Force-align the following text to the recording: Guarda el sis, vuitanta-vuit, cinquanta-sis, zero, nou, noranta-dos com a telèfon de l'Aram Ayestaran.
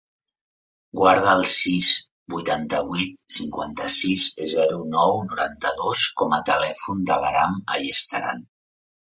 Guarda 0.99 1.33
el 1.39 1.43
sis, 1.49 1.89
vuitanta-vuit, 2.35 3.13
cinquanta-sis, 3.37 4.25
zero, 4.55 4.81
nou, 4.97 5.15
noranta-dos 5.29 6.05
com 6.23 6.37
a 6.39 6.43
telèfon 6.51 7.07
de 7.13 7.21
l'Aram 7.27 7.63
Ayestaran. 7.79 8.47